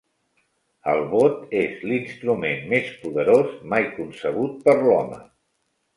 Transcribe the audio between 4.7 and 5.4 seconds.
l'home.